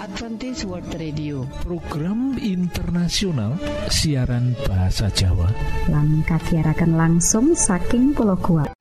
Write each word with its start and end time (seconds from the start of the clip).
Adventist 0.00 0.64
World 0.64 0.88
Radio. 0.96 1.44
Program 1.60 2.40
internasional 2.40 3.60
siaran 3.92 4.56
bahasa 4.64 5.12
Jawa. 5.12 5.52
Lan 5.92 6.24
kagiatan 6.24 6.96
langsung 6.96 7.52
saking 7.52 8.16
pulau 8.16 8.40
kuat 8.40 8.72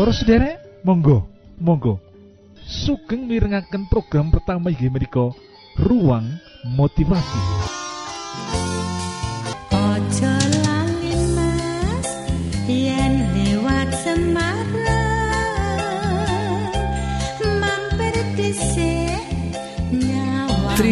Para 0.00 0.12
sederek 0.16 0.56
monggo 0.88 1.28
monggo. 1.60 2.00
Sugeng 2.64 3.28
mirengaken 3.28 3.84
program 3.92 4.32
pertama 4.32 4.72
inggih 4.72 4.88
menika 4.88 5.28
ruang 5.84 6.32
motivasi 6.64 7.40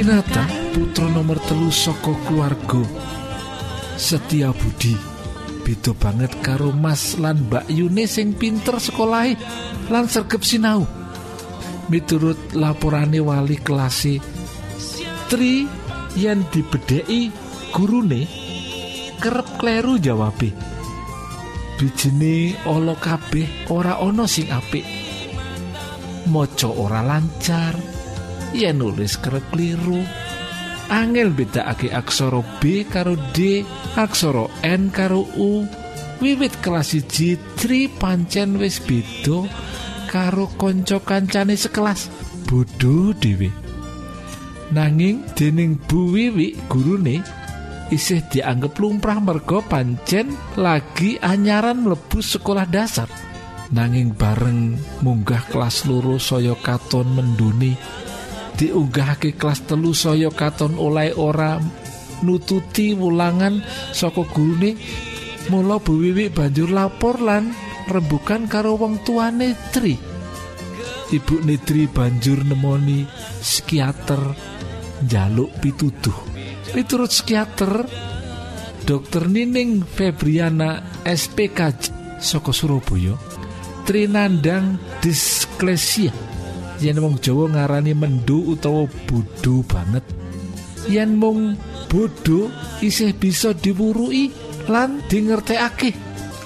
Trinata 0.06 0.46
putra 0.70 1.10
nomor 1.10 1.34
telu 1.51 1.66
saka 1.66 2.14
keluarga. 2.30 2.78
Setia 3.98 4.55
Budi 4.55 4.95
beda 5.66 5.98
banget 5.98 6.30
karo 6.47 6.70
Mas 6.70 7.19
lan 7.19 7.42
Mbak 7.51 7.66
Yune 7.74 8.06
sing 8.06 8.30
pinter 8.38 8.78
sekolahe 8.78 9.34
lan 9.91 10.06
sergep 10.06 10.47
sinau. 10.47 10.87
Miturut 11.91 12.38
laporane 12.55 13.19
wali 13.19 13.59
kelase 13.59 14.23
Tri 15.27 15.66
yen 16.14 16.47
dibedheki 16.55 17.34
gurune 17.75 18.30
kerep 19.19 19.59
kleru 19.59 19.98
jawabe 19.98 20.55
bijine 21.83 22.55
ala 22.62 22.95
kabeh 22.95 23.75
ora 23.75 23.98
ana 23.98 24.30
sing 24.30 24.55
apik. 24.55 24.86
Maca 26.30 26.70
ora 26.70 27.02
lancar 27.02 27.95
yen 28.56 28.80
nulis 28.80 29.20
kerep 29.20 29.44
kliru 29.52 30.00
angel 30.88 31.34
bedakake 31.34 31.90
aksara 31.90 32.40
B 32.62 32.86
karo 32.86 33.18
D 33.34 33.62
aksara 33.98 34.46
N 34.62 34.90
karo 34.94 35.26
U. 35.38 35.66
Wiwit 36.16 36.64
kelas 36.64 36.96
siji 36.96 37.36
Tri 37.60 37.92
pancen 37.92 38.56
wis 38.56 38.80
beda 38.80 39.44
karo 40.08 40.48
kanca 40.56 40.96
kancane 41.02 41.58
sekelas. 41.58 42.08
Bodho 42.48 43.12
dhewe. 43.12 43.52
Nanging 44.72 45.28
dening 45.36 45.77
Bu 45.84 46.10
Wiwi 46.16 46.56
gurune 46.66 47.20
isih 47.92 48.24
dianggep 48.32 48.74
lumrah 48.80 49.20
merga 49.22 49.62
pancen 49.62 50.34
lagi 50.56 51.20
anyaran 51.20 51.84
mlebu 51.84 52.18
sekolah 52.24 52.66
dasar. 52.66 53.06
Nanging 53.66 54.14
bareng 54.14 54.78
munggah 55.02 55.42
kelas 55.50 55.90
loro 55.90 56.22
saya 56.22 56.54
katon 56.54 57.12
menduni 57.12 57.74
diunggahake 58.56 59.36
kelas 59.36 59.68
telu 59.68 59.92
saya 59.92 60.32
katon 60.32 60.80
oleh 60.80 61.12
ora 61.16 61.60
nututi 62.24 62.96
wulangan 62.96 63.60
saka 63.92 64.24
gurune. 64.24 64.76
Mula 65.46 65.78
Bu 65.78 66.02
Wiwi 66.02 66.26
banjur 66.34 66.74
lapor 66.74 67.22
lan 67.22 67.54
rembukan 67.86 68.50
karo 68.50 68.74
wong 68.74 69.06
tuane 69.06 69.54
Tri 69.70 69.94
Ibu 71.06 71.46
Nitri 71.46 71.86
banjur 71.86 72.42
nemoni 72.42 73.06
psikiater 73.38 74.18
njaluk 75.06 75.54
pituduh. 75.62 76.18
Miturut 76.74 77.14
psikiater 77.14 77.86
Dokter 78.82 79.30
Nining 79.30 79.86
Febriana 79.86 80.82
SPK 81.06 81.58
saka 82.18 82.50
Surabaya 82.50 83.14
Trinandang 83.86 84.82
disklesia 84.98 86.10
yen 86.82 87.00
wong 87.00 87.16
Jawa 87.20 87.52
ngarani 87.52 87.92
mendu 87.96 88.55
utawa 88.56 88.88
bodho 89.08 89.64
banget. 89.66 90.05
Yen 90.86 91.18
mung 91.18 91.58
bodho 91.90 92.52
isih 92.84 93.12
bisa 93.17 93.56
diwurui 93.56 94.30
lan 94.70 95.02
dingertekake. 95.11 95.92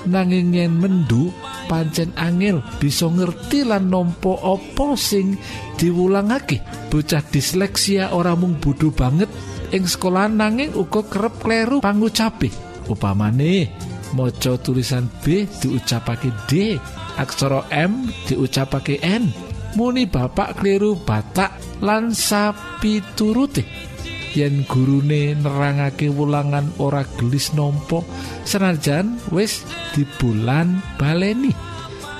Nanging 0.08 0.56
yen 0.56 0.80
mendu 0.80 1.28
pancen 1.68 2.10
angel 2.16 2.64
bisa 2.80 3.06
ngerti 3.06 3.68
lan 3.68 3.92
nampa 3.92 4.34
apa 4.40 4.96
sing 4.96 5.36
diwulangake. 5.76 6.62
Bocah 6.90 7.22
disleksia 7.28 8.10
ora 8.16 8.34
mung 8.34 8.58
bodho 8.58 8.90
banget 8.90 9.28
ing 9.70 9.86
sekolah 9.86 10.26
nanging 10.26 10.74
uga 10.74 11.06
kerep 11.06 11.34
kleru 11.38 11.78
pangucape 11.78 12.50
upamane 12.90 13.70
maca 14.18 14.58
tulisan 14.58 15.06
B 15.22 15.46
diucapake 15.46 16.30
D 16.50 16.74
aksara 17.14 17.70
M 17.70 18.10
diucapake 18.26 18.98
N 18.98 19.30
muni 19.78 20.06
bapak 20.06 20.58
keliru 20.58 20.98
batak 20.98 21.82
lan 21.84 22.10
sapi 22.14 23.02
turute 23.14 23.90
yen 24.34 24.62
gurune 24.66 25.34
nerangake 25.34 26.06
wulangan 26.06 26.70
ora 26.78 27.02
gelis 27.18 27.50
nompo 27.54 28.06
senajan 28.46 29.18
wis 29.34 29.66
dibulan 29.94 30.82
baleni. 30.98 31.50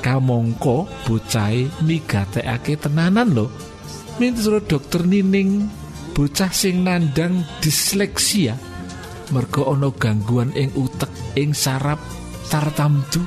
Kamangka 0.00 0.88
bocahe 1.04 1.68
migatekake 1.84 2.80
tenanan 2.80 3.36
lho. 3.36 3.46
Miturut 4.16 4.64
dokter 4.64 5.04
Nining 5.04 5.68
bocah 6.16 6.48
sing 6.48 6.88
nandang 6.88 7.44
disleksia. 7.60 8.56
Merga 9.30 9.68
ana 9.68 9.92
gangguan 9.92 10.56
ing 10.56 10.72
utek 10.72 11.12
ing 11.36 11.52
saraf 11.52 12.00
tartamtu. 12.48 13.20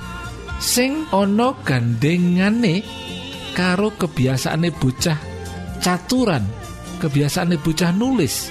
Sing 0.58 1.06
ana 1.14 1.54
gandengane 1.62 2.82
karo 3.54 3.94
kebiasaane 3.96 4.70
bocah 4.74 5.18
caturan 5.80 6.44
kebiasaane 7.00 7.56
bocah 7.62 7.94
nulis 7.94 8.50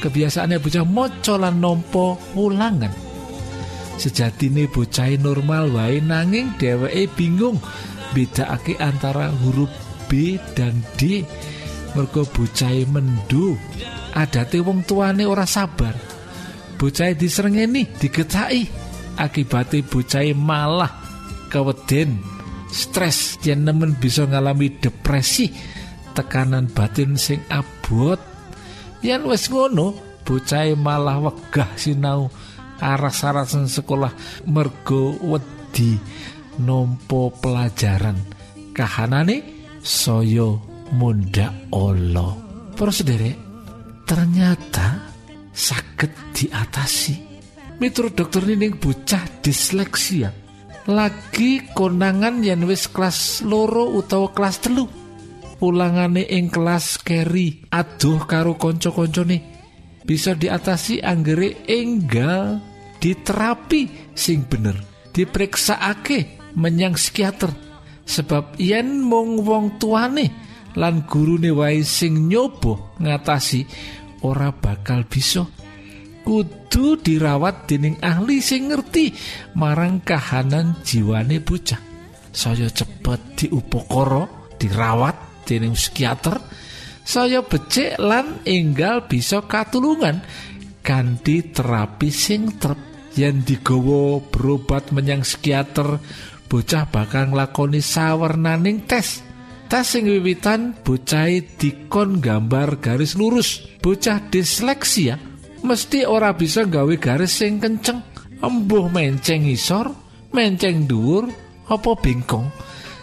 kebiasaane 0.00 0.62
bocah 0.62 0.86
maca 0.86 1.34
lan 1.36 1.58
nampa 1.58 2.16
wulangan 2.38 2.94
sejatine 3.98 4.70
bocah 4.70 5.10
normal 5.18 5.74
wae 5.74 5.98
nanging 5.98 6.54
dheweke 6.56 7.10
bingung 7.18 7.58
bedakake 8.14 8.78
antara 8.80 9.28
huruf 9.28 9.68
B 10.08 10.40
dan 10.56 10.80
D. 10.96 11.22
Mergo 11.92 12.24
bocah 12.24 12.72
mendu 12.88 13.56
adate 14.16 14.60
wong 14.64 14.84
tuane 14.88 15.28
ora 15.28 15.44
sabar. 15.44 15.92
Bocah 16.80 17.12
diserengeni 17.12 17.84
digetaki 17.98 18.64
akibate 19.20 19.84
bocah 19.84 20.24
malah 20.32 20.92
keweden 21.52 22.22
stres. 22.70 23.40
Yen 23.44 23.64
nemen 23.64 23.96
bisa 23.96 24.24
ngalami 24.24 24.78
depresi 24.80 25.50
tekanan 26.14 26.70
batin 26.70 27.14
sing 27.14 27.42
abot. 27.52 28.20
Yen 29.04 29.24
wis 29.28 29.48
ngono 29.50 29.94
bocah 30.26 30.68
malah 30.76 31.22
wegah 31.22 31.72
sinau 31.78 32.28
aras-arasan 32.78 33.66
sekolah 33.66 34.12
mergo 34.46 35.16
wedi 35.18 35.98
nompo 36.62 37.30
pelajaran 37.34 38.18
kahanane 38.74 39.42
soyo 39.82 40.62
munda 40.94 41.54
olo 41.74 42.38
para 42.74 42.92
sederek 42.94 43.36
ternyata 44.06 45.10
sakit 45.54 46.12
diatasi. 46.34 47.16
Miturut 47.78 48.18
dokter 48.18 48.42
nining 48.42 48.74
bocah 48.74 49.22
disleksia 49.38 50.47
lagi 50.88 51.68
konangan 51.76 52.40
yen 52.40 52.64
wis 52.64 52.88
kelas 52.88 53.44
loro 53.44 53.92
utawa 53.92 54.32
kelas 54.32 54.56
telu. 54.64 54.88
Pulangane 55.58 56.24
ing 56.24 56.48
kelas 56.48 57.02
keri 57.02 57.66
aduh 57.68 58.24
karo 58.24 58.54
konco-koncone 58.54 59.42
bisa 60.06 60.32
diatasi 60.32 61.02
anggere 61.02 61.66
enggal 61.68 62.62
diterapi 62.96 64.14
sing 64.16 64.48
bener. 64.48 64.80
Diperiksaake 65.12 66.52
menyang 66.56 66.96
psikiater. 66.96 67.52
Sebab 68.08 68.56
yen 68.56 69.04
mung 69.04 69.44
wong 69.44 69.76
tuane 69.76 70.32
lan 70.78 71.04
gurune 71.04 71.52
wae 71.52 71.84
sing 71.84 72.30
nyoba 72.30 72.96
ngatasi 72.96 73.68
ora 74.24 74.48
bakal 74.54 75.04
bisa 75.04 75.44
kudu 76.28 77.00
dirawat 77.00 77.64
dening 77.64 77.96
ahli 78.04 78.44
sing 78.44 78.68
ngerti 78.68 79.16
marang 79.56 80.04
kahanan 80.04 80.76
jiwane 80.84 81.40
bocah. 81.40 81.80
Saya 82.28 82.68
cepet 82.68 83.40
diupokoro 83.40 84.52
dirawat 84.60 85.48
dening 85.48 85.72
psikiater. 85.72 86.36
Saya 87.00 87.40
becik 87.40 87.96
lan 87.96 88.44
enggal 88.44 89.08
bisa 89.08 89.40
katulungan 89.48 90.20
ganti 90.84 91.48
terapi 91.48 92.12
sing 92.12 92.60
trep. 92.60 92.76
Yen 93.16 93.40
digawa 93.40 94.20
berobat 94.28 94.92
menyang 94.92 95.24
psikiater 95.24 95.96
bocah 96.44 96.92
bakal 96.92 97.32
nglakoni 97.32 97.80
sawernaning 97.80 98.84
tes. 98.84 99.24
Tes 99.64 99.96
sing 99.96 100.04
wiwitan 100.04 100.76
bocah 100.84 101.32
dikon 101.56 102.20
gambar 102.20 102.84
garis 102.84 103.16
lurus. 103.16 103.64
Bocah 103.80 104.28
disleksia 104.28 105.37
mesti 105.62 106.06
ora 106.06 106.34
bisa 106.34 106.66
gawe 106.66 106.94
garis 106.98 107.42
sing 107.42 107.58
kenceng. 107.58 108.00
Embuh 108.38 108.86
menceng 108.86 109.50
isor 109.50 109.90
menceng 110.30 110.86
dhuwur 110.86 111.26
apa 111.66 111.90
bengkong 111.98 112.46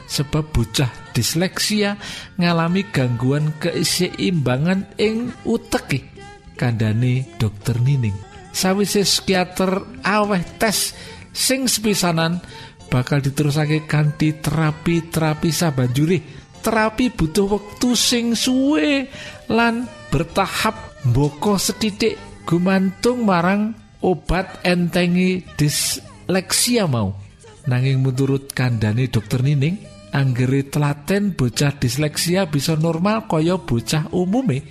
sebab 0.05 0.53
bocah 0.53 1.11
disleksia 1.11 1.97
ngalami 2.39 2.87
gangguan 2.93 3.51
keseimbangan 3.59 4.95
ing 4.95 5.33
uteke 5.43 6.07
kandhane 6.55 7.27
dokter 7.35 7.81
Nining. 7.83 8.15
Sawise 8.55 9.03
psikiater 9.03 9.83
aweh 10.07 10.43
tes 10.55 10.95
sing 11.35 11.67
sepisanan 11.67 12.39
bakal 12.87 13.19
diterusake 13.19 13.83
kanthi 13.83 14.39
terapi-terapi 14.39 15.49
sabanjure 15.51 16.19
terapi 16.63 17.11
butuh 17.11 17.45
wektu 17.45 17.93
sing 17.93 18.33
suwe 18.33 19.05
lan 19.51 19.85
bertahap 20.09 21.03
mboko 21.05 21.61
setitik 21.61 22.17
gumantung 22.45 23.25
marang 23.25 23.73
obat 24.05 24.61
entengi 24.61 25.41
disleksia 25.57 26.85
mau. 26.85 27.17
Nanging 27.65 28.05
menurut 28.05 28.53
kandhane 28.53 29.09
dokter 29.09 29.41
Nining 29.41 29.81
anggere 30.13 30.69
telaten 30.69 31.33
bocah 31.33 31.75
disleksia 31.75 32.45
bisa 32.45 32.77
normal 32.77 33.25
kaya 33.25 33.57
bocah 33.57 34.13
umume. 34.13 34.61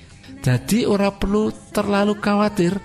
Jadi 0.41 0.87
ora 0.87 1.11
perlu 1.11 1.51
terlalu 1.75 2.15
khawatir 2.23 2.79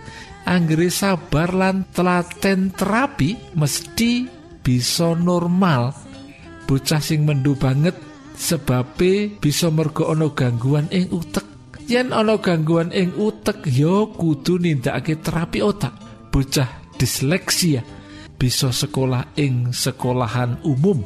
anggere 0.49 0.89
sabar 0.89 1.53
lan 1.53 1.85
telaten 1.93 2.73
terapi 2.73 3.53
mesti 3.53 4.25
bisa 4.65 5.13
normal. 5.13 5.93
Bocah 6.65 7.01
sing 7.01 7.25
mendu 7.25 7.53
banget 7.53 7.93
sebabe 8.33 9.37
bisa 9.37 9.69
mergo 9.69 10.09
ana 10.09 10.29
gangguan 10.33 10.89
ing 10.89 11.09
utek 11.13 11.48
yen 11.89 12.13
ana 12.13 12.37
gangguan 12.37 12.93
ing 12.93 13.17
utek 13.17 13.65
ya 13.65 14.05
kudu 14.13 14.61
nindakake 14.61 15.17
terapi 15.17 15.59
otak. 15.65 15.93
Bocah 16.29 16.93
disleksia 16.93 17.81
bisa 18.37 18.69
sekolah 18.69 19.33
ing 19.41 19.73
sekolahan 19.73 20.61
umum. 20.61 21.01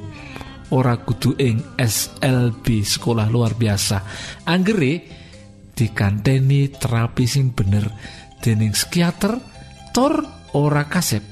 Ora 0.75 0.99
kudu 0.99 1.39
ing 1.39 1.79
SLB 1.79 2.83
sekolah 2.83 3.31
luar 3.31 3.55
biasa. 3.55 3.97
Anggere 4.43 4.93
dikanteni 5.71 6.67
terapi 6.75 7.23
sing 7.23 7.55
bener. 7.55 7.87
Dening 8.43 8.75
psikiater 8.75 9.39
tor 9.95 10.19
ora 10.59 10.83
kasep. 10.91 11.23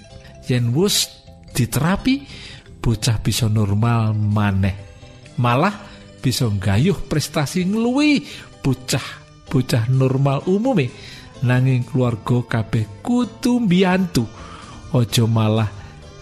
Yen 0.48 0.72
wus 0.72 1.12
diterapi 1.52 2.24
bocah 2.80 3.20
bisa 3.20 3.52
normal 3.52 4.16
maneh. 4.16 4.76
Malah 5.36 5.76
bisa 6.24 6.48
gayuh 6.48 6.96
prestasi 7.10 7.68
ngeluwi 7.68 8.24
bocah 8.62 9.21
bocah 9.52 9.92
normal 9.92 10.48
umume. 10.48 10.88
Nanging 11.44 11.84
keluarga 11.84 12.40
kabeh 12.48 13.04
kudu 13.04 13.68
mbiyantu. 13.68 14.24
Aja 14.96 15.28
malah 15.28 15.68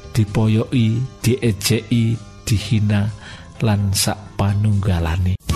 dipoyoki 0.10 0.98
diejeki 1.22 2.18
dihina 2.48 3.14
lan 3.62 3.94
sak 3.94 4.18
panunggalane 4.40 5.49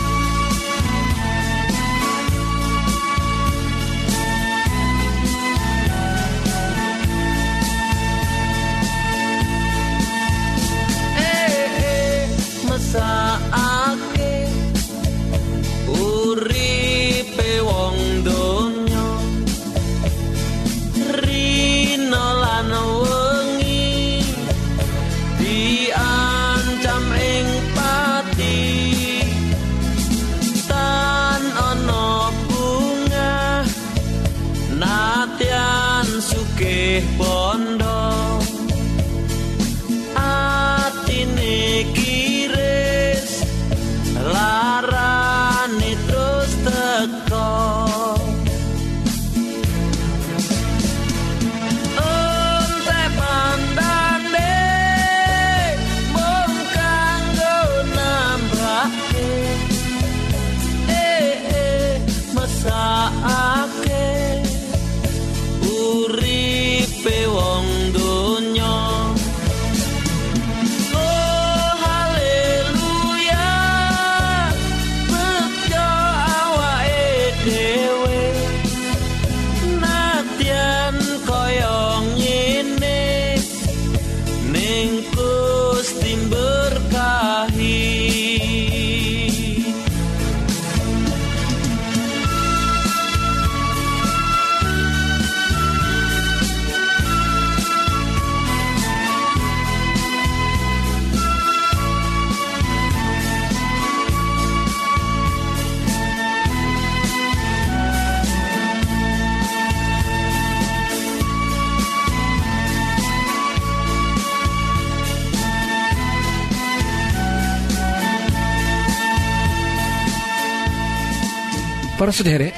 para 122.04 122.12
sederek 122.12 122.52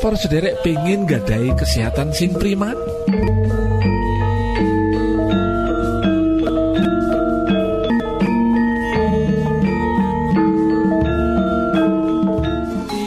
para 0.00 0.16
sederek 0.16 0.56
pengen 0.64 1.04
gadai 1.04 1.52
kesehatan 1.52 2.16
sing 2.16 2.32
prima 2.32 2.72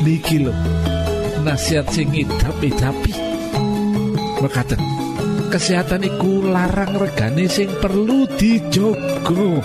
niki 0.06 0.46
lho 0.46 0.54
nasihat 1.42 1.90
sing 1.90 2.14
idap-idapi 2.14 3.18
mekaten 4.46 4.78
kesehatan 5.50 6.06
iku 6.06 6.54
larang 6.54 7.02
regane 7.02 7.50
sing 7.50 7.74
perlu 7.82 8.30
dijogo 8.38 9.58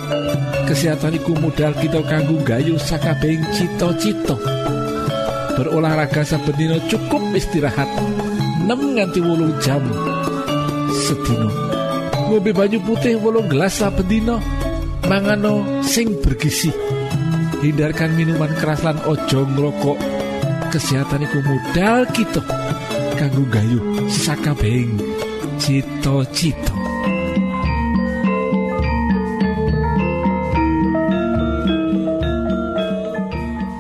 kesehatan 0.65 1.21
iku 1.21 1.37
modal 1.37 1.77
kita 1.77 2.01
kanggo 2.09 2.41
gayu 2.49 2.81
sakabehing 2.81 3.45
cita-cita 3.53 4.60
berolahraga 5.61 6.25
saben 6.25 6.57
dina 6.57 6.81
cukup 6.89 7.21
istirahat. 7.37 7.85
6 8.65 8.97
nganti 8.97 9.21
jam 9.61 9.85
sedina. 11.05 11.53
Ngombe 12.33 12.57
banyu 12.57 12.81
putih 12.81 13.21
wolung 13.21 13.45
gelas 13.53 13.77
saben 13.77 14.09
dina. 14.09 14.41
Mangano 15.05 15.85
sing 15.85 16.17
bergizi. 16.25 16.73
Hindarkan 17.61 18.17
minuman 18.17 18.49
keras 18.57 18.81
lan 18.81 18.97
ojo 19.05 19.45
ngrokok. 19.45 20.01
Kesehatan 20.73 21.29
iku 21.29 21.45
modal 21.45 22.09
kita. 22.09 22.41
Kanggo 23.21 23.45
gayu 23.53 24.09
sakabehing 24.09 24.97
cita-cita. 25.61 26.73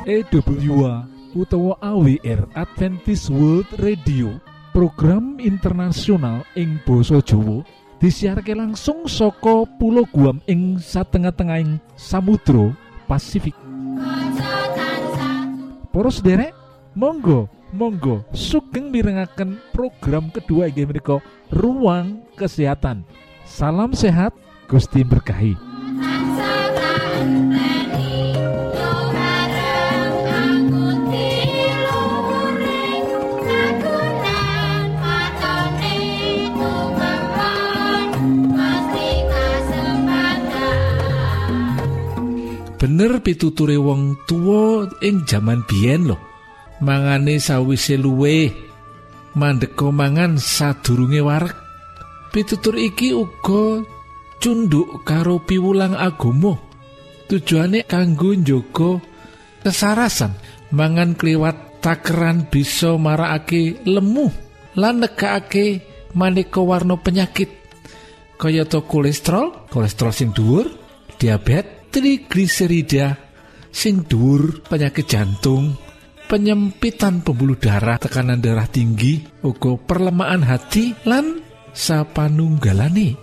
EWA 0.04 1.19
utawa 1.34 1.78
AWR 1.78 2.50
Adventist 2.58 3.30
World 3.30 3.68
Radio 3.78 4.38
program 4.70 5.38
internasional 5.42 6.46
ing 6.54 6.78
Boso 6.82 7.22
Jowo 7.22 7.62
disiharke 7.99 8.54
langsung 8.54 9.06
soko 9.06 9.66
pulau 9.78 10.06
Guam 10.08 10.40
ing 10.46 10.80
satengah-tengahing 10.80 11.78
Samudro 11.94 12.75
Pasifik. 13.04 13.54
Poros 15.90 16.22
derek 16.22 16.54
monggo 16.94 17.50
monggo 17.75 18.22
sugeng 18.34 18.90
mirengaken 18.90 19.58
program 19.75 20.30
kedua 20.30 20.70
inggih 20.70 20.87
ruang 21.50 22.22
kesehatan. 22.38 23.02
Salam 23.46 23.90
sehat 23.90 24.30
Gusti 24.70 25.02
berkahi 25.02 25.58
bener 42.80 43.20
pituture 43.20 43.76
wong 43.76 44.16
tuwa 44.25 44.88
ing 45.04 45.28
jaman 45.28 45.60
biyen 45.68 46.08
lho. 46.08 46.16
Mangane 46.80 47.37
sawise 47.37 48.00
luwe 48.00 48.49
mandeka 49.37 49.92
mangan 49.92 50.40
sadurunge 50.40 51.20
wareg. 51.20 51.52
Pitutur 52.32 52.80
iki 52.80 53.12
uga 53.12 53.84
cunduk 54.40 55.04
karo 55.04 55.44
piwulang 55.44 55.92
agama. 55.92 56.56
Tujuane 57.28 57.84
kanggo 57.84 58.32
njogo 58.32 59.04
kesarasan 59.60 60.32
mangan 60.72 61.14
kliwat 61.20 61.84
takeran 61.84 62.49
bisa 62.49 62.96
marakake 62.96 63.84
lemu 63.84 64.32
lan 64.80 65.04
negakake 65.04 65.84
maneka 66.16 66.64
warna 66.64 66.96
penyakit. 66.96 67.52
Kayata 68.40 68.80
kolesterol 68.88 69.68
kolesterol 69.68 70.16
sing 70.16 70.32
dhuwur 70.32 70.64
diabetes 71.20 71.79
trigliserida 71.90 73.18
sing 73.70 74.06
dhuwur 74.06 74.62
penyakit 74.66 75.06
jantung 75.06 75.75
penyempitan 76.30 77.26
pembuluh 77.26 77.59
darah 77.59 77.99
tekanan 77.99 78.38
darah 78.38 78.70
tinggi 78.70 79.18
uga 79.42 79.75
perlemahan 79.75 80.47
hati 80.47 80.94
lan 81.02 81.42
sapanunggalane. 81.75 83.18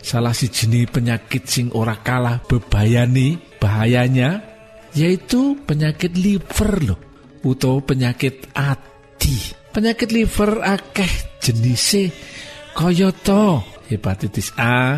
Salah 0.00 0.32
siji 0.32 0.88
penyakit 0.88 1.44
sing 1.44 1.68
ora 1.76 2.00
kalah 2.00 2.40
bebayani 2.48 3.36
bahayanya 3.60 4.40
yaitu 4.96 5.60
penyakit 5.68 6.16
liver 6.16 6.72
loh 6.88 6.98
utawa 7.44 7.84
penyakit 7.84 8.48
ati. 8.56 9.36
Penyakit 9.68 10.08
liver 10.16 10.64
akeh 10.64 11.12
jenise 11.44 12.08
kayata 12.72 13.60
hepatitis 13.92 14.56
A 14.56 14.96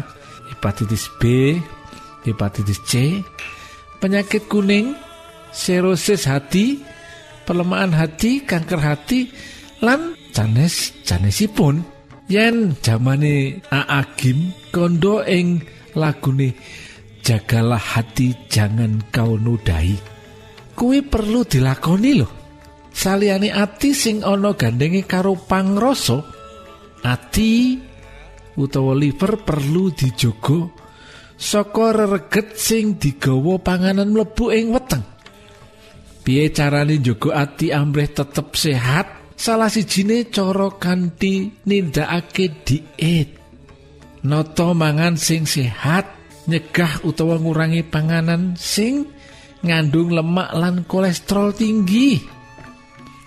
hepatitis 0.55 1.11
B 1.19 1.59
hepatitis 2.27 2.81
C 2.87 3.21
penyakit 4.00 4.49
kuning 4.49 4.97
serosis 5.50 6.25
hati 6.31 6.81
pelemahan 7.45 7.93
hati 7.93 8.47
kanker 8.47 8.81
hati 8.81 9.29
lan 9.83 10.15
canes 10.31 10.95
canesipun 11.03 11.83
yen 12.31 12.79
zamane 12.79 13.59
aagim 13.69 14.55
kondo 14.71 15.21
ing 15.27 15.59
lagune 15.99 16.55
jagalah 17.27 17.81
hati 17.81 18.33
jangan 18.47 19.03
kau 19.11 19.35
nodai 19.35 19.99
kuwi 20.79 21.03
perlu 21.03 21.43
dilakoni 21.45 22.12
loh 22.17 22.33
saliyane 22.95 23.50
ati 23.50 23.91
sing 23.93 24.23
ana 24.23 24.55
gandenge 24.55 25.03
karo 25.05 25.35
pangrasa 25.35 26.23
ati 27.03 27.77
utawa 28.57 28.93
liver 28.95 29.41
perlu 29.43 29.91
dijogo 29.91 30.71
saka 31.40 31.97
rereget 31.97 32.52
sing 32.61 33.00
digawa 33.00 33.56
panganan 33.56 34.12
mlebu 34.12 34.52
ing 34.52 34.76
weteng. 34.76 35.00
Piye 36.20 36.52
carane 36.52 37.00
njaga 37.00 37.49
ati 37.49 37.73
amrih 37.73 38.12
tetep 38.12 38.52
sehat? 38.52 39.32
Salah 39.40 39.73
sijine 39.73 40.28
cara 40.28 40.68
kanthi 40.76 41.49
nindakake 41.64 42.61
diet. 42.61 43.40
Noto 44.28 44.76
mangan 44.76 45.16
sing 45.16 45.49
sehat 45.49 46.04
nyegah 46.44 47.00
utawa 47.09 47.40
ngurangi 47.40 47.80
panganan 47.88 48.52
sing 48.61 49.09
ngandung 49.64 50.12
lemak 50.12 50.52
lan 50.52 50.85
kolesterol 50.85 51.56
tinggi. 51.56 52.20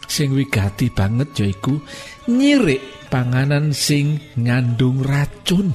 Sing 0.06 0.38
wigati 0.38 0.94
banget 0.94 1.34
yaiku 1.42 1.82
nyirik 2.30 3.10
panganan 3.10 3.74
sing 3.74 4.22
ngandung 4.38 5.02
racun. 5.02 5.74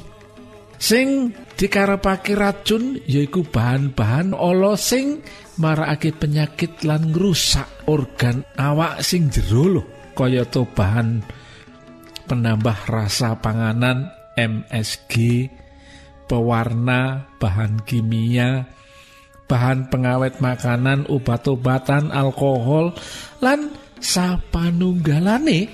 Sing 0.78 1.34
dikarepake 1.58 2.38
racun 2.38 3.02
yaiku 3.02 3.42
bahan-bahan 3.42 4.30
ala 4.30 4.78
sing 4.78 5.18
marakake 5.58 6.14
penyakit 6.14 6.86
lan 6.86 7.10
ngrusak 7.10 7.66
organ 7.90 8.46
awak 8.54 9.02
sing 9.02 9.26
jero 9.26 9.66
lho. 9.66 9.82
Kayata 10.14 10.66
bahan 10.66 11.22
penambah 12.30 12.78
rasa 12.90 13.38
panganan 13.38 14.10
MSG 14.38 15.46
pewarna 16.30 17.26
bahan 17.42 17.82
kimia 17.82 18.66
bahan 19.48 19.88
pengawet 19.88 20.38
makanan 20.44 21.08
obat-obatan 21.08 22.12
alkohol 22.12 22.92
lan 23.40 23.72
sapanunggalane 23.98 25.72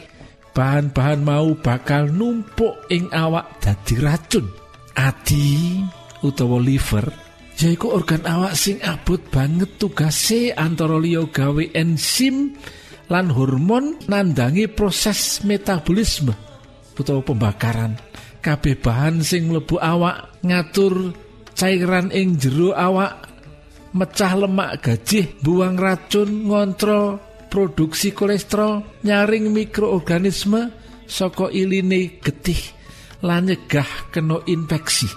bahan-bahan 0.55 1.21
mau 1.27 1.59
bakal 1.59 2.07
numpuk 2.09 2.87
ing 2.93 3.11
awak 3.11 3.59
dadi 3.59 3.99
racun 3.99 4.64
ati 4.95 5.83
utawa 6.25 6.59
liver 6.63 7.07
yaiku 7.55 7.95
organ 7.95 8.27
awak 8.27 8.59
sing 8.59 8.83
abot 8.83 9.21
banget 9.31 9.79
tugase 9.79 10.51
antara 10.55 10.99
liya 10.99 11.23
gawe 11.31 11.65
enzim 11.75 12.59
lan 13.13 13.31
hormon 13.31 14.01
nandangi 14.09 14.67
proses 14.73 15.45
metabolisme 15.45 16.35
utawa 16.99 17.21
pembakaran. 17.23 17.99
Kabeh 18.45 18.77
bahan 18.77 19.25
sing 19.25 19.49
mlebu 19.49 19.81
awak 19.81 20.45
ngatur 20.45 21.17
cairan 21.57 22.13
ing 22.13 22.37
jero 22.37 22.77
awak 22.77 23.25
mecah 23.97 24.33
lemak 24.37 24.85
gajih 24.85 25.33
buang 25.41 25.81
racun 25.81 26.51
ngontrol 26.51 27.23
produksi 27.49 28.13
kolesterol 28.13 29.01
nyaring 29.07 29.49
mikroorganisme 29.49 30.75
saka 31.09 31.49
iline 31.49 32.21
getih 32.21 32.59
lan 33.25 33.49
nyegah 33.49 34.13
kena 34.13 34.45
infeksi. 34.45 35.09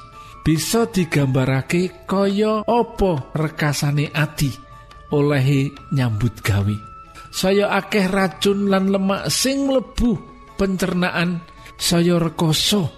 Bisa 0.48 0.88
digambarake 0.88 2.08
kaya 2.08 2.64
apa 2.64 3.36
rekasane 3.36 4.08
ati 4.16 4.48
olehe 5.12 5.76
nyambut 5.92 6.40
gawe. 6.40 6.76
Saya 7.28 7.76
akeh 7.76 8.08
racun 8.08 8.72
lan 8.72 8.88
lemak 8.88 9.28
sing 9.28 9.68
mlebu 9.68 10.16
pencernaan. 10.56 11.44
Saya 11.78 12.18
rekoso 12.18 12.90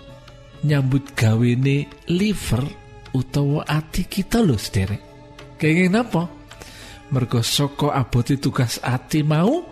nyambut 0.63 1.17
gawene 1.17 1.89
liver 2.07 2.63
utawa 3.11 3.65
ati 3.65 4.05
kita 4.05 4.45
lho 4.45 4.55
sederek. 4.55 5.01
Kenging 5.59 5.97
apa 5.97 6.23
mergo 7.11 7.41
saka 7.41 7.97
abote 7.97 8.37
tugas 8.37 8.79
ati 8.79 9.25
mau 9.25 9.65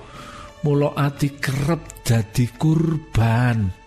mula 0.65 0.97
ati 0.97 1.37
kerep 1.37 2.03
dadi 2.03 2.45
kurban 2.57 3.86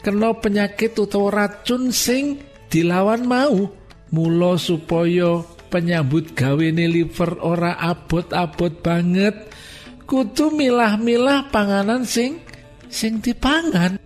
kena 0.00 0.34
penyakit 0.36 0.96
utawa 0.96 1.46
racun 1.46 1.94
sing 1.94 2.40
dilawan 2.72 3.24
mau. 3.24 3.70
Mula 4.10 4.58
supaya 4.58 5.46
penyambut 5.70 6.34
gawene 6.34 6.90
liver 6.90 7.38
ora 7.38 7.78
abot-abot 7.78 8.82
banget 8.82 9.54
kudu 10.02 10.50
milah-milah 10.50 11.46
panganan 11.54 12.02
sing 12.02 12.42
sing 12.90 13.22
dipangan. 13.22 14.02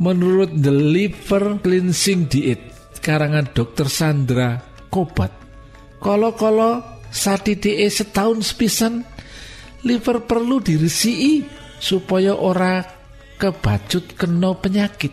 Menurut 0.00 0.56
The 0.56 0.72
Liver 0.72 1.60
Cleansing 1.60 2.32
Diet 2.32 2.62
karangan 3.04 3.52
dokter 3.52 3.92
Sandra 3.92 4.56
Kobat 4.88 5.42
kolo-kolo 6.02 6.82
satitike 7.14 7.86
setahun 7.86 8.42
sepisan 8.42 9.06
liver 9.86 10.26
perlu 10.26 10.58
diresiki 10.58 11.46
supaya 11.78 12.34
ora 12.34 12.82
kebacut 13.42 14.14
kena 14.14 14.54
penyakit. 14.54 15.10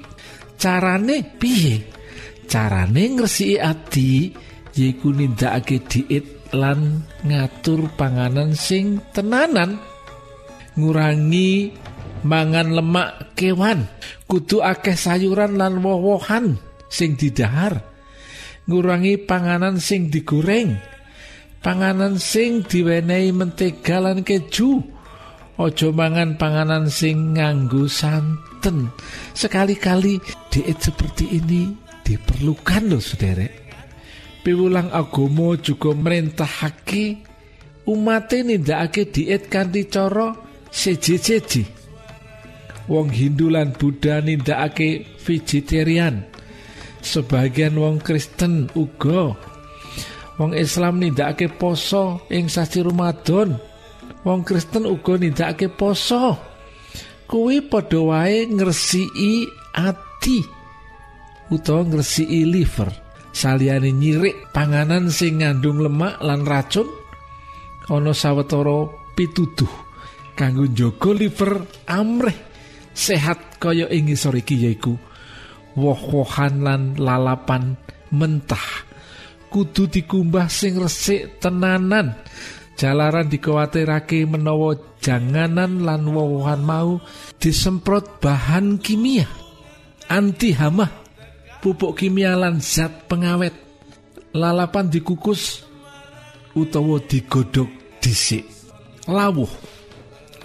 Carane 0.62 1.26
piye? 1.42 1.82
Carane 2.46 3.04
ngresiki 3.18 3.58
ati 3.58 4.30
yaiku 4.78 5.10
nindakake 5.10 5.82
diet 5.90 6.54
lan 6.54 7.10
ngatur 7.26 7.90
panganan 7.98 8.54
sing 8.54 9.02
tenanan. 9.10 9.82
Ngurangi 10.78 11.74
mangan 12.22 12.70
lemak 12.78 13.34
kewan. 13.34 13.90
Kudu 14.30 14.62
akeh 14.62 14.94
sayuran 14.94 15.58
lan 15.58 15.82
woh-wohan 15.82 16.54
sing 16.86 17.18
didahar. 17.18 17.82
Ngurangi 18.70 19.18
panganan 19.26 19.82
sing 19.82 20.14
digoreng. 20.14 20.78
Panganan 21.66 22.22
sing 22.22 22.62
diwenehi 22.62 23.34
mentega 23.34 23.98
lan 24.00 24.22
keju 24.22 24.99
ojo 25.60 25.92
mangan 25.92 26.40
panganan 26.40 26.88
sing 26.88 27.36
nganggo 27.36 27.86
santen. 27.92 28.88
Sekali-kali 29.36 30.18
diet 30.48 30.80
seperti 30.80 31.36
ini 31.36 31.76
diperlukan 32.02 32.88
loh 32.88 33.04
sederek. 33.04 33.68
Piwulang 34.40 34.90
agomo 34.96 35.60
juga 35.60 35.92
umat 37.90 38.32
nindakake 38.32 39.12
diet 39.12 39.52
kanthi 39.52 39.92
cara 39.92 40.32
seji-seji 40.72 41.80
wong 42.90 43.14
Hindu 43.14 43.54
lan 43.54 43.72
Buddha 43.78 44.20
nindakake 44.20 45.06
vegetarian. 45.22 46.26
Sebagian 47.00 47.78
wong 47.80 48.02
Kristen 48.02 48.68
uga. 48.74 49.38
Wong 50.42 50.52
Islam 50.58 51.00
nindakake 51.00 51.48
poso 51.48 52.26
ing 52.34 52.50
sasi 52.50 52.82
Ramadan 52.82 53.69
wong 54.30 54.46
Kristen 54.46 54.86
uga 54.86 55.18
nindakake 55.18 55.74
poso. 55.74 56.38
Kuwi 57.26 57.66
padha 57.66 57.98
wae 57.98 58.46
ngresiki 58.46 59.50
ati 59.74 60.46
utawa 61.50 61.82
ngresiki 61.90 62.46
liver. 62.46 62.90
Saliyane 63.34 63.90
nyirik 63.94 64.54
panganan 64.54 65.10
sing 65.10 65.42
ngandung 65.42 65.82
lemak 65.82 66.18
lan 66.22 66.46
racun 66.46 66.90
ana 67.90 68.14
sawetara 68.14 68.90
pituduh 69.14 69.70
kanggo 70.34 70.66
njaga 70.66 71.14
liver 71.14 71.62
amrih 71.86 72.34
sehat 72.94 73.62
kaya 73.62 73.86
ing 73.94 74.10
ngisor 74.10 74.34
iki 74.34 74.66
yaiku 74.66 74.98
woh-wohan 75.78 76.66
lan 76.66 76.82
lalapan 76.98 77.78
mentah. 78.14 78.90
Kudu 79.50 79.90
dikumbah 79.90 80.50
sing 80.50 80.78
resik 80.78 81.42
tenanan 81.42 82.14
jalaran 82.80 83.28
dikuwatirake 83.28 84.24
menawa 84.24 84.80
janganan 85.04 85.84
lan 85.84 86.08
wowohan 86.08 86.64
mau 86.64 87.04
disemprot 87.36 88.24
bahan 88.24 88.80
kimia. 88.80 89.28
Anti 90.08 90.56
hama 90.56 90.88
pupuk 91.60 92.00
kimia 92.00 92.40
lan 92.40 92.64
zat 92.64 93.12
pengawet. 93.12 93.52
Lalapan 94.32 94.88
dikukus 94.88 95.68
utawa 96.56 97.04
digodhog 97.04 97.68
dhisik. 98.00 98.48
Lawuh. 99.12 99.52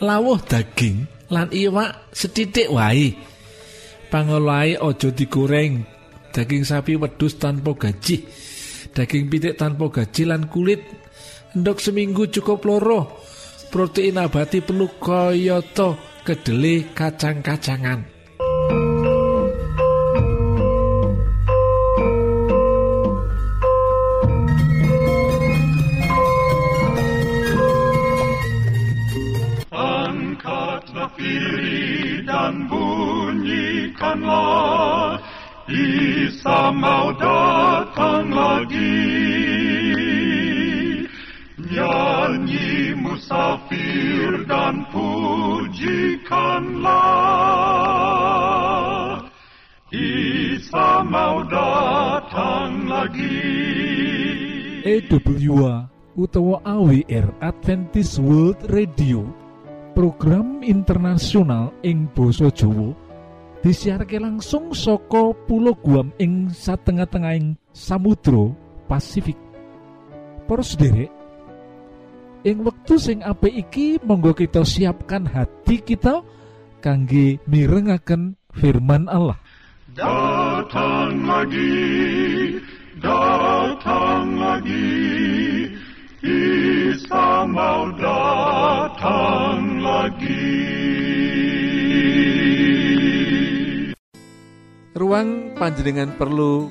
Lawuh 0.02 0.40
daging 0.42 1.06
lan 1.30 1.48
iwak 1.54 2.10
setitik 2.10 2.66
wae. 2.74 3.14
Pangolahe 4.10 4.74
aja 4.74 5.08
digoreng. 5.14 5.86
Daging 6.34 6.66
sapi 6.66 6.98
wedhus 6.98 7.38
tanpa 7.38 7.78
gaji. 7.78 8.26
Daging 8.90 9.30
pitik 9.30 9.54
tanpa 9.54 9.86
gaji 9.86 10.22
lan 10.26 10.50
kulit 10.50 10.82
endok 11.54 11.78
seminggu 11.78 12.26
cukup 12.28 12.66
loro. 12.66 13.22
Protein 13.70 14.18
abadi 14.22 14.62
perlu 14.62 14.86
kayata 14.98 15.94
kedele 16.26 16.90
kacang-kacangan. 16.94 18.14
Dan 32.24 32.66
bunyikanlah 32.66 34.34
Isa 35.70 36.74
mau 36.74 37.14
datang 37.14 38.26
lagi 38.32 39.43
pujikanlah 45.84 46.96
Isa 49.92 51.04
mau 51.04 51.44
datang 51.44 52.88
lagi 52.88 53.44
EWA 54.84 55.86
utawa 56.16 56.56
AWR 56.64 57.36
Adventist 57.40 58.16
World 58.20 58.64
Radio. 58.72 59.28
Program 59.94 60.64
internasional 60.66 61.70
ing 61.86 62.10
Boso 62.10 62.50
Jowo 62.50 62.96
disiharke 63.62 64.18
langsung 64.18 64.74
soko 64.74 65.36
pulau 65.46 65.78
Guam 65.78 66.10
ing 66.18 66.50
satengah-tengahing 66.50 67.54
Samudro 67.70 68.56
Pasifik. 68.90 69.38
Poros 70.50 70.74
derek 70.74 71.23
ing 72.44 72.60
wektu 72.60 73.00
sing 73.00 73.24
apik 73.24 73.56
iki 73.56 73.96
monggo 74.04 74.36
kita 74.36 74.62
siapkan 74.68 75.24
hati 75.24 75.80
kita 75.80 76.20
kangge 76.84 77.40
mirengaken 77.48 78.36
firman 78.52 79.08
Allah 79.08 79.40
Datang 79.94 81.22
lagi, 81.22 82.58
datang 82.98 84.26
lagi, 84.34 84.90
Isa 86.18 87.46
mau 87.46 87.94
datang 87.94 89.78
lagi. 89.78 90.74
ruang 94.94 95.58
panjenengan 95.58 96.14
perlu 96.14 96.70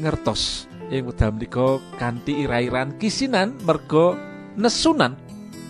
ngertos 0.00 0.68
yang 0.88 1.12
udah 1.12 1.28
menika 1.28 1.76
kanthi 2.00 2.48
irairan 2.48 2.96
kisinan 2.96 3.60
mergo 3.64 4.16
nesunan 4.58 5.14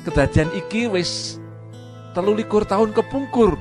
kedadian 0.09 0.49
iki 0.57 0.89
wis 0.89 1.37
telu 2.17 2.33
likur 2.33 2.65
tahun 2.65 2.97
kepungkur. 2.97 3.55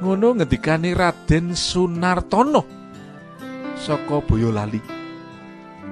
Ngono 0.00 0.40
ngendikane 0.40 0.96
Raden 0.96 1.52
Sunartono 1.52 2.64
saka 3.76 4.22
Boyolali. 4.24 4.80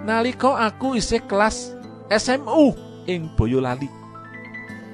Nalika 0.06 0.64
aku 0.64 0.96
isih 0.96 1.20
kelas 1.28 1.76
SMU 2.08 2.72
ing 3.04 3.28
Boyolali. 3.36 3.90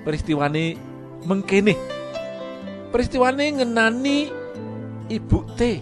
Peristiwane 0.03 0.75
mengkene. 1.23 1.79
Peristiwane 2.91 3.63
ngenani 3.63 4.33
ibu 5.07 5.47
T 5.55 5.79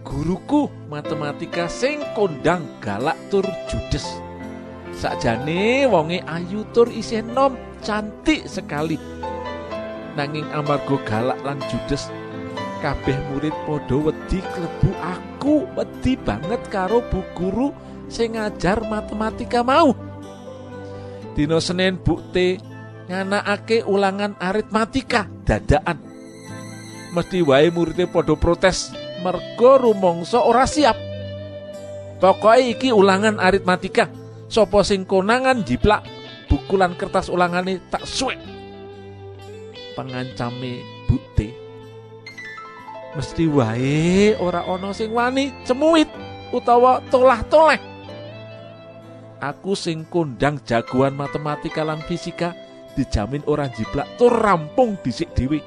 guruku 0.00 0.72
matematika 0.88 1.68
sing 1.68 2.00
kondang 2.16 2.64
galak 2.80 3.18
tur 3.28 3.44
judes 3.68 4.29
sakjane 5.00 5.88
wonge 5.88 6.20
ayu 6.28 6.68
tur 6.76 6.92
isih 6.92 7.24
nom 7.24 7.56
cantik 7.80 8.44
sekali. 8.44 9.00
Nanging 10.12 10.44
amarga 10.52 11.00
galak 11.08 11.40
lan 11.40 11.56
judes 11.72 12.12
kabeh 12.84 13.16
murid 13.32 13.56
padha 13.64 13.96
wedi 13.96 14.44
klebu 14.44 14.90
aku 15.00 15.64
wedi 15.72 16.20
banget 16.20 16.60
karo 16.68 17.00
bu 17.08 17.24
guru 17.32 17.72
sing 18.12 18.36
ngajar 18.36 18.84
matematika 18.84 19.64
mau. 19.64 19.96
Dino 21.32 21.56
Senin 21.64 21.96
bukti 21.96 22.60
nganakake 23.08 23.88
ulangan 23.88 24.36
aritmatika 24.36 25.24
dadaan 25.48 25.96
mesti 27.16 27.40
wae 27.40 27.72
muridnya 27.72 28.04
padha 28.06 28.36
protes 28.36 28.92
mergo 29.24 29.80
rumangsa 29.80 30.44
ora 30.44 30.68
siap. 30.68 31.08
Pokoke 32.20 32.76
iki 32.76 32.92
ulangan 32.92 33.40
aritmatika 33.40 34.19
Sopo 34.50 34.82
sing 34.82 35.06
konangan 35.06 35.62
jiplak 35.62 36.02
buku 36.50 36.74
lan 36.74 36.98
kertas 36.98 37.30
ulangane 37.30 37.78
tak 37.86 38.02
suwek. 38.02 38.42
Pengancame 39.94 40.82
bukti 41.06 41.54
mesti 43.14 43.46
wae 43.46 44.34
ora 44.38 44.66
ana 44.66 44.90
sing 44.90 45.14
wani 45.14 45.54
cemuit 45.62 46.10
utawa 46.50 46.98
tolah-toleh. 47.14 47.78
Aku 49.38 49.78
sing 49.78 50.02
kondang 50.10 50.58
jagoan 50.66 51.14
matematika 51.14 51.86
lan 51.86 52.02
fisika 52.10 52.50
dijamin 52.98 53.46
ora 53.46 53.70
jiplak 53.70 54.18
tur 54.18 54.34
rampung 54.34 54.98
dhisik 54.98 55.30
dhewe. 55.38 55.62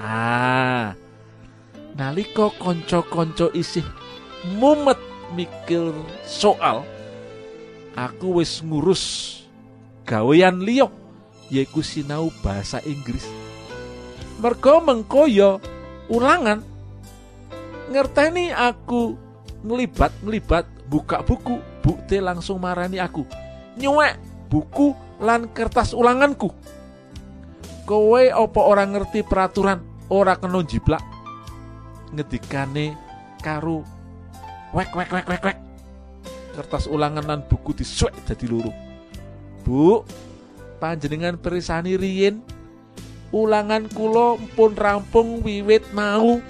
Ah 0.00 0.96
nalika 1.92 2.48
kanca-kanca 2.56 3.52
isih 3.52 3.84
mumet 4.56 4.96
mikir 5.36 5.92
soal 6.24 6.88
aku 7.94 8.42
wis 8.42 8.62
ngurus 8.62 9.02
gawean 10.06 10.62
liya 10.62 10.90
yaiku 11.50 11.82
sinau 11.82 12.30
bahasa 12.42 12.78
Inggris. 12.86 13.26
Mergo 14.40 14.80
mengko 14.80 15.26
ya 15.28 15.60
ulangan 16.08 16.64
ngerteni 17.90 18.54
aku 18.54 19.18
ngelibat 19.66 20.14
ngelibat 20.22 20.64
buka 20.88 21.20
buku 21.26 21.60
bukti 21.82 22.22
langsung 22.22 22.62
marani 22.62 23.02
aku. 23.02 23.26
Nyuwek 23.76 24.16
buku 24.48 24.94
lan 25.20 25.50
kertas 25.52 25.92
ulanganku. 25.92 26.50
Kowe 27.84 28.22
opo 28.30 28.60
orang 28.70 28.94
ngerti 28.94 29.26
peraturan 29.26 29.82
ora 30.08 30.38
kena 30.38 30.62
jiplak? 30.62 31.02
Ngedikane 32.14 32.94
karo 33.42 33.82
wek 34.70 34.94
wek 34.94 35.10
wek 35.10 35.26
wek 35.26 35.42
wek 35.42 35.69
kertas 36.56 36.90
ulangan 36.90 37.24
lan 37.24 37.40
buku 37.46 37.76
disuwek 37.76 38.14
dadi 38.26 38.50
loro 38.50 38.72
Bu 39.62 40.02
panjenengan 40.80 41.36
perisani 41.36 41.94
riyin 41.94 42.40
ulangan 43.30 43.86
kula 43.92 44.40
pun 44.58 44.74
rampung 44.74 45.44
wiwit 45.46 45.86
mau. 45.94 46.42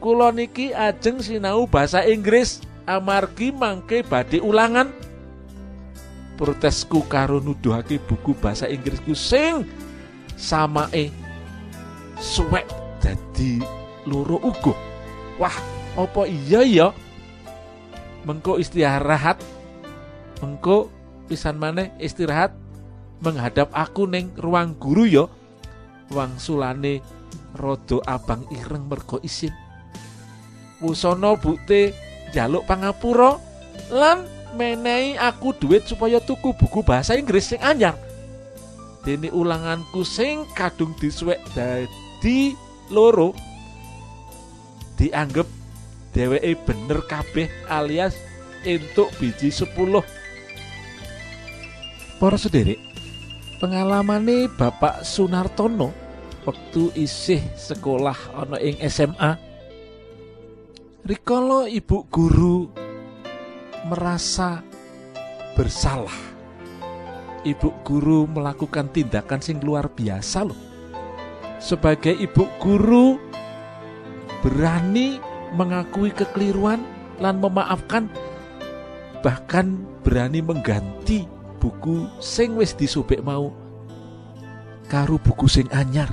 Kula 0.00 0.32
niki 0.32 0.72
ajeng 0.72 1.20
sinau 1.20 1.66
bahasa 1.66 2.04
Inggris 2.06 2.62
amargi 2.86 3.50
mangke 3.52 4.06
badhe 4.06 4.40
ulangan. 4.40 4.92
Protesku 6.36 7.04
karo 7.08 7.40
nuduhake 7.40 7.96
buku 7.96 8.36
bahasa 8.36 8.68
Inggrisku 8.68 9.16
sing 9.16 9.64
samae 10.36 11.08
suwek 12.20 12.68
dadi 13.00 13.60
loro 14.04 14.36
uga 14.44 14.76
wah 15.40 15.56
apa 15.96 16.28
iya 16.28 16.60
ya 16.60 16.88
mengko 18.26 18.58
istirahat. 18.58 19.38
Mengko 20.42 20.90
pisan 21.30 21.56
maneh 21.56 21.94
istirahat. 22.02 22.52
Menghadap 23.22 23.72
aku 23.72 24.04
ning 24.04 24.34
ruang 24.36 24.76
guru 24.76 25.08
ya. 25.08 25.24
Wangsulane 26.12 27.00
rada 27.56 27.98
abang 28.04 28.44
ireng 28.52 28.84
mergo 28.90 29.16
isin. 29.24 29.54
Wusana 30.84 31.40
bukti 31.40 31.96
jaluk 32.36 32.68
pangapura 32.68 33.40
lan 33.88 34.28
menehi 34.52 35.16
aku 35.16 35.56
duit 35.56 35.88
supaya 35.88 36.20
tuku 36.20 36.52
buku 36.52 36.84
bahasa 36.84 37.16
Inggris 37.16 37.48
sing 37.48 37.60
anyar. 37.64 37.96
Dene 39.00 39.32
ulanganku 39.32 40.04
sing 40.04 40.44
kadung 40.52 40.92
disuwek 41.00 41.40
dadi 41.56 42.52
loro 42.92 43.32
dianggep 45.00 45.55
dheweke 46.16 46.56
bener 46.64 47.04
kabeh 47.04 47.52
alias 47.68 48.16
entuk 48.64 49.12
biji 49.20 49.52
10 49.52 49.76
para 52.16 52.40
sederek 52.40 52.80
pengalamane 53.60 54.48
Bapak 54.56 55.04
Sunartono 55.04 55.92
waktu 56.48 56.96
isih 56.96 57.44
sekolah 57.52 58.16
ana 58.32 58.56
ing 58.64 58.80
SMA 58.88 59.36
rikala 61.04 61.68
ibu 61.68 62.08
guru 62.08 62.72
merasa 63.84 64.64
bersalah 65.52 66.36
ibu 67.46 67.70
guru 67.86 68.26
melakukan 68.26 68.90
tindakan 68.90 69.38
sing 69.38 69.62
luar 69.62 69.86
biasa 69.86 70.42
loh. 70.42 70.58
Sebagai 71.62 72.12
ibu 72.12 72.50
guru 72.58 73.16
berani 74.42 75.22
mengakui 75.54 76.10
kekeliruan 76.10 76.82
lan 77.22 77.38
memaafkan 77.38 78.10
bahkan 79.22 79.86
berani 80.02 80.42
mengganti 80.42 81.28
buku 81.62 82.06
sing 82.18 82.58
wis 82.58 82.74
disobek 82.74 83.22
mau 83.22 83.54
karo 84.86 85.18
buku 85.18 85.46
sing 85.46 85.66
anyar. 85.74 86.10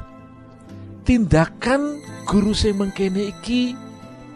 Tindakan 1.04 2.00
guru 2.26 2.56
sing 2.56 2.80
mengkene 2.80 3.30
iki 3.30 3.76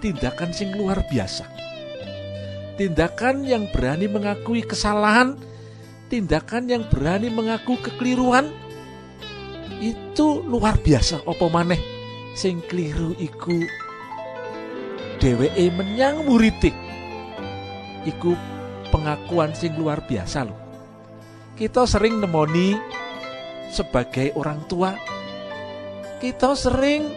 tindakan 0.03 0.51
sing 0.51 0.75
luar 0.75 1.01
biasa. 1.07 1.47
Tindakan 2.77 3.47
yang 3.47 3.65
berani 3.73 4.05
mengakui 4.05 4.62
kesalahan 4.62 5.39
tindakan 6.07 6.71
yang 6.71 6.83
berani 6.88 7.27
mengaku 7.27 7.75
kekeliruan 7.83 8.47
itu 9.83 10.41
luar 10.47 10.79
biasa 10.79 11.27
opo 11.27 11.51
maneh 11.51 11.79
sing 12.33 12.63
keliru 12.65 13.13
iku 13.19 13.62
dheweke 15.19 15.69
menyang 15.73 16.25
muritik. 16.25 16.73
Iku 18.08 18.34
pengakuan 18.89 19.51
sing 19.51 19.75
luar 19.75 19.99
biasa 20.08 20.47
loh 20.47 20.67
kita 21.58 21.89
sering 21.89 22.21
nemoni 22.21 22.77
sebagai 23.73 24.30
orang 24.38 24.62
tua 24.69 24.93
kita 26.21 26.53
sering 26.53 27.10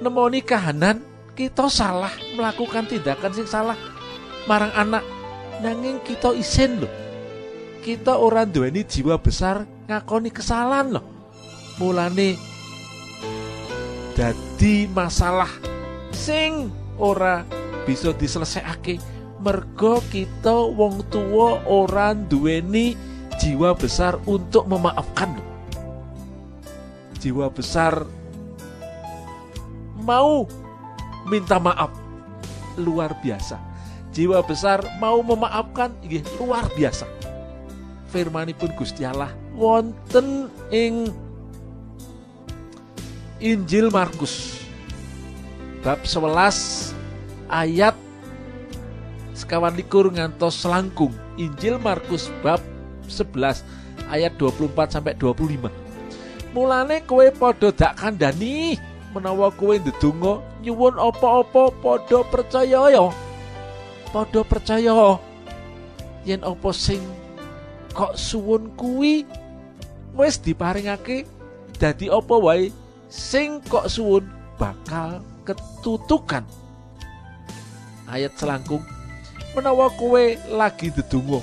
nemoni 0.00 0.40
kahanan 0.40 1.04
kita 1.36 1.68
salah 1.68 2.10
melakukan 2.34 2.88
tindakan 2.88 3.32
sing 3.36 3.44
salah 3.44 3.76
marang 4.48 4.72
anak. 4.76 5.04
Nanging 5.62 6.02
kita 6.02 6.34
isin 6.34 6.82
loh 6.82 6.92
kita 7.80 8.18
orang 8.18 8.50
duweni 8.50 8.82
jiwa 8.82 9.20
besar 9.20 9.62
ngakoni 9.86 10.32
kesalahan 10.34 10.98
loh 10.98 11.04
mulane 11.78 12.34
dadi 14.18 14.90
masalah 14.90 15.48
sing 16.10 16.83
ora 16.98 17.44
bisa 17.84 18.14
diselesaikake 18.16 18.98
mergo 19.44 20.00
kita 20.08 20.52
wong 20.52 21.04
tua 21.12 21.60
orang 21.68 22.24
duweni 22.32 22.96
jiwa 23.36 23.76
besar 23.76 24.16
untuk 24.24 24.64
memaafkan. 24.64 25.36
Jiwa 27.20 27.52
besar 27.52 28.08
mau 30.00 30.48
minta 31.28 31.60
maaf. 31.60 31.92
Luar 32.80 33.14
biasa. 33.20 33.60
Jiwa 34.14 34.40
besar 34.46 34.80
mau 35.02 35.20
memaafkan 35.20 35.92
luar 36.40 36.70
biasa. 36.72 37.04
Firmanipun 38.08 38.72
Gusti 38.78 39.02
Allah 39.02 39.34
wonten 39.52 40.46
ing 40.70 41.10
Injil 43.42 43.90
Markus 43.90 44.63
bab 45.84 46.00
11 46.02 46.96
ayat 47.52 47.92
sekawan 49.36 49.76
likur 49.76 50.08
ngantos 50.08 50.64
selangkung 50.64 51.12
Injil 51.36 51.76
Markus 51.76 52.32
bab 52.40 52.58
11 53.06 53.60
ayat 54.08 54.32
24 54.40 54.96
sampai 54.96 55.14
25 55.20 55.68
mulane 56.56 57.04
kowe 57.04 57.26
podo 57.36 57.68
dak 57.68 58.00
kandani 58.00 58.80
menawa 59.14 59.54
kowe 59.54 59.78
ndedonga 59.78 60.42
nyuwun 60.64 60.96
apa-apa 60.98 61.70
podo 61.78 62.24
percaya 62.26 62.88
ya. 62.90 63.06
Podo 64.10 64.40
percaya. 64.42 65.18
Yen 66.24 66.40
apa 66.40 66.70
sing 66.72 67.04
kok 67.92 68.16
suwun 68.16 68.72
kuwi 68.74 69.28
wis 70.16 70.40
diparingake 70.40 71.28
dadi 71.76 72.08
apa 72.08 72.34
wae 72.34 72.72
sing 73.12 73.60
kok 73.68 73.86
suwun 73.86 74.24
bakal 74.56 75.20
ketutukan. 75.44 76.42
Ayat 78.08 78.36
selangkung 78.36 78.84
menawa 79.54 79.86
kowe 79.94 80.24
lagi 80.50 80.90
dedungo 80.90 81.40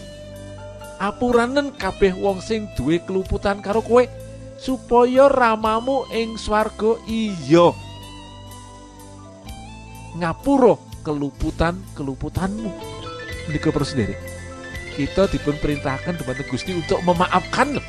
apuranen 1.01 1.73
kabeh 1.73 2.13
wong 2.13 2.37
sing 2.37 2.69
duwe 2.77 3.01
keluputan 3.01 3.57
karo 3.65 3.81
kowe 3.81 4.05
supaya 4.61 5.25
ramamu 5.25 6.05
ing 6.13 6.37
swarga 6.37 7.01
iya. 7.09 7.73
Ngapura 10.21 10.77
keluputan 11.01 11.81
keluputanmu 11.97 12.69
menika 13.49 13.73
para 13.73 13.87
sendiri. 13.87 14.13
Kita 14.93 15.25
dipun 15.25 15.57
perintahkan 15.57 16.21
dumateng 16.21 16.45
Gusti 16.51 16.77
untuk 16.77 17.01
memaafkan. 17.01 17.81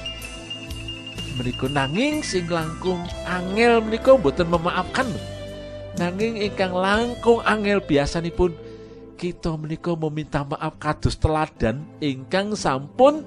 Menika 1.36 1.68
nanging 1.68 2.24
sing 2.24 2.48
langkung 2.48 3.04
angel 3.28 3.84
menika 3.84 4.16
mboten 4.16 4.48
memaafkan. 4.48 5.04
loh 5.12 5.41
nanging 6.00 6.40
ingkang 6.40 6.72
langkung 6.72 7.42
angel 7.44 7.82
biasanipun 7.84 8.54
kita 9.18 9.54
menika 9.54 9.94
meminta 9.94 10.42
maaf 10.42 10.76
kados 10.82 11.18
teladan 11.20 11.86
ingkang 12.02 12.56
sampun 12.58 13.22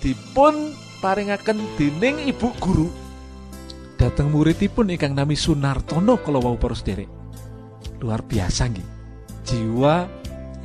dipun 0.00 0.72
paringaken 1.02 1.60
dening 1.76 2.22
ibu 2.24 2.52
guru. 2.62 2.88
Dateng 3.96 4.28
muridipun 4.32 4.92
ingkang 4.92 5.16
nami 5.16 5.36
Sunartono 5.36 6.20
kalau 6.20 6.44
wau 6.44 6.56
para 6.60 6.76
sederek 6.76 7.08
luar 8.00 8.20
biasa 8.20 8.68
nggih. 8.68 8.88
Jiwa 9.46 10.04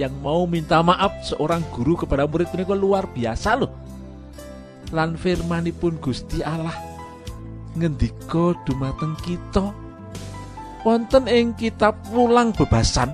yang 0.01 0.17
mau 0.23 0.49
minta 0.49 0.81
maaf 0.81 1.21
seorang 1.21 1.61
guru 1.69 1.93
kepada 1.93 2.25
murid 2.25 2.49
menika 2.55 2.73
luar 2.73 3.05
biasa 3.05 3.53
loh 3.59 3.71
lan 4.91 5.15
firmanipun 5.15 6.01
Gusti 6.03 6.43
Allah 6.43 6.75
ngendika 7.75 8.57
dumateng 8.67 9.15
kita 9.23 9.71
wonten 10.81 11.29
ing 11.29 11.53
kitab 11.57 11.97
ulang 12.13 12.53
bebasan. 12.53 13.13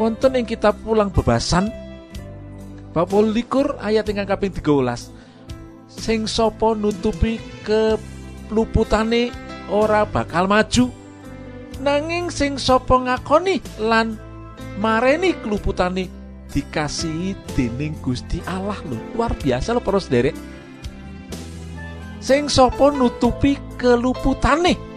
Wonten 0.00 0.38
ing 0.38 0.46
kitab 0.48 0.80
ulang 0.88 1.12
bebasan 1.12 1.68
bab 2.90 3.12
likur 3.14 3.78
ayat 3.78 4.10
ingkang 4.10 4.26
kaping 4.34 4.50
13 4.50 5.14
sing 5.86 6.26
sapa 6.26 6.74
nutupi 6.74 7.38
keluputane 7.62 9.30
ora 9.70 10.02
bakal 10.02 10.50
maju 10.50 10.90
nanging 11.78 12.34
sing 12.34 12.58
sapa 12.58 12.98
ngakoni 12.98 13.62
lan 13.78 14.18
mareni 14.82 15.38
keluputane 15.38 16.10
dikasihi 16.50 17.54
dening 17.54 17.94
Gusti 18.02 18.42
Allah. 18.42 18.78
Lho 18.82 18.98
luar 19.14 19.38
biasa 19.38 19.70
lho 19.70 19.80
para 19.82 20.02
sederek. 20.02 20.34
Sing 22.18 22.50
sapa 22.50 22.90
nutupi 22.90 23.54
keluputane 23.78 24.89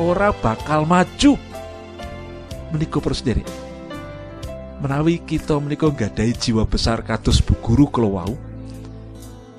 ora 0.00 0.32
bakal 0.32 0.86
maju. 0.86 1.36
Menika 2.72 3.00
para 3.00 3.16
sederek 3.16 3.48
menawi 4.82 5.22
kita 5.22 5.62
menika 5.62 5.86
nggadahi 5.86 6.34
jiwa 6.34 6.66
besar 6.66 7.06
kados 7.06 7.38
bu 7.38 7.54
guru 7.62 7.86
kalau 7.86 8.18
wau 8.18 8.34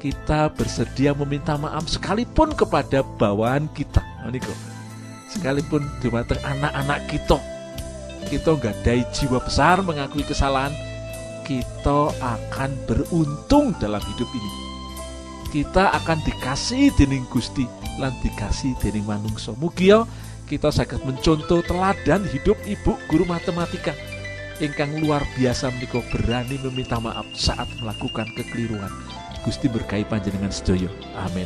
kita 0.04 0.52
bersedia 0.52 1.16
meminta 1.16 1.56
maaf 1.56 1.88
sekalipun 1.88 2.52
kepada 2.52 3.08
bawahan 3.16 3.72
kita. 3.72 4.04
Menika 4.28 4.52
sekalipun 5.32 5.88
dumateng 6.04 6.44
anak-anak 6.44 7.08
kita. 7.08 7.40
Kita 8.28 8.52
nggadahi 8.52 9.08
jiwa 9.16 9.40
besar 9.40 9.80
mengakui 9.80 10.28
kesalahan 10.28 10.76
kita 11.48 12.12
akan 12.20 12.72
beruntung 12.84 13.72
dalam 13.80 14.04
hidup 14.04 14.28
ini 14.28 14.63
kita 15.54 15.94
akan 16.02 16.18
dikasih 16.26 16.90
dening 16.98 17.30
Gusti 17.30 17.70
lan 18.02 18.10
dikasih 18.26 18.74
dening 18.82 19.06
manungsa. 19.06 19.54
Mugia 19.62 20.02
kita 20.50 20.74
sakit 20.74 21.06
mencontoh 21.06 21.62
teladan 21.62 22.26
hidup 22.34 22.58
ibu 22.66 22.98
guru 23.06 23.30
matematika 23.30 23.94
ingkang 24.58 24.98
luar 24.98 25.22
biasa 25.38 25.70
menika 25.78 26.02
berani 26.10 26.58
meminta 26.58 26.98
maaf 26.98 27.30
saat 27.38 27.70
melakukan 27.78 28.26
kekeliruan. 28.34 28.90
Gusti 29.46 29.70
berkahi 29.70 30.10
panjenengan 30.10 30.50
sedoyo 30.50 30.90
amin 31.20 31.46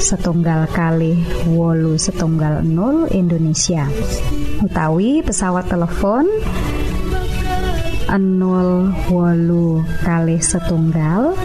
setunggal 0.00 0.64
kali 0.72 1.20
wolu 1.52 2.00
setunggal 2.00 2.64
0 2.64 3.12
Indonesia. 3.12 3.84
Utawi 4.64 5.20
pesawat 5.20 5.68
telepon 5.68 6.24
0 8.08 9.12
wolu 9.12 9.84
kali 10.00 10.40
setunggal 10.40 11.36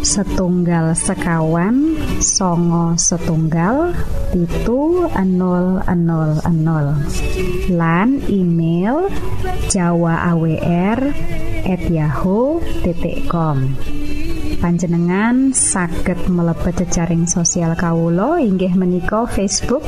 setunggal 0.00 0.96
sekawan 0.96 1.94
songo 2.24 2.96
setunggal 2.96 3.92
pitu 4.32 5.04
000 5.12 5.84
lan 7.76 8.08
email 8.26 9.12
jawa 9.68 10.32
awr 10.32 11.00
at 11.68 11.82
yahoo.com 11.86 13.78
panjenengan 14.58 15.54
saged 15.54 16.26
mlebet 16.26 16.82
jejaring 16.84 17.30
sosial 17.30 17.78
Kawulo 17.78 18.34
inggih 18.36 18.74
menika 18.74 19.24
Facebook 19.30 19.86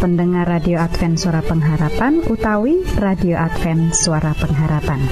pendengar 0.00 0.48
radio 0.48 0.80
Advent 0.80 1.20
suara 1.20 1.44
pengharapan 1.44 2.24
utawi 2.26 2.80
radio 2.96 3.36
Advent 3.36 3.92
suara 3.92 4.32
pengharapan. 4.32 5.04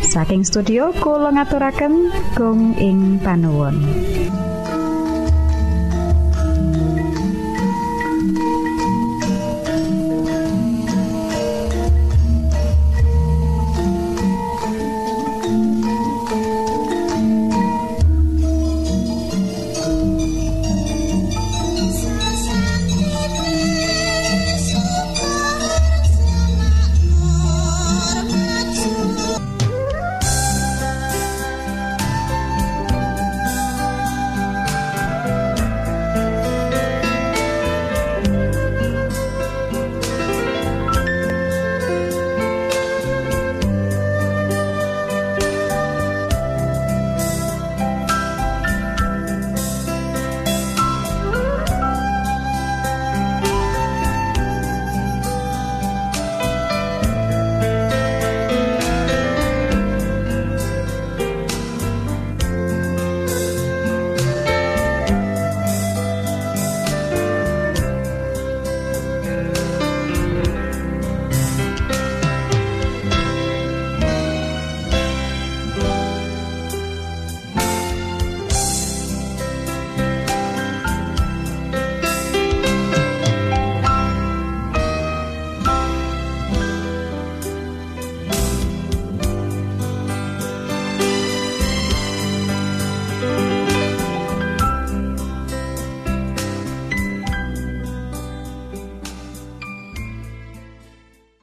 Saking 0.00 0.42
studio 0.48 0.96
kula 0.96 1.36
ngaturaken 1.36 2.08
gong 2.32 2.80
ing 2.80 3.20
panuwun 3.20 3.76